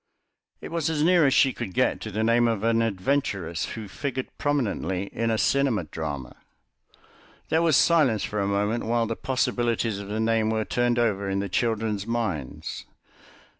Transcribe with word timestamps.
It 0.61 0.71
was 0.71 0.89
as 0.89 1.03
near 1.03 1.27
as 1.27 1.33
she 1.35 1.53
could 1.53 1.75
get 1.75 2.01
to 2.01 2.09
the 2.09 2.23
name 2.23 2.47
of 2.47 2.63
an 2.63 2.81
adventuress 2.81 3.65
who 3.75 3.87
figured 3.87 4.35
prominently 4.39 5.11
in 5.13 5.29
a 5.29 5.37
cinema 5.37 5.83
drama. 5.83 6.37
There 7.49 7.61
was 7.61 7.77
silence 7.77 8.23
for 8.23 8.39
a 8.39 8.47
moment 8.47 8.83
while 8.85 9.05
the 9.05 9.15
possibilities 9.15 9.99
of 9.99 10.07
the 10.07 10.19
name 10.19 10.49
were 10.49 10.65
turned 10.65 10.97
over 10.97 11.29
in 11.29 11.37
the 11.37 11.49
children's 11.49 12.07
minds. 12.07 12.87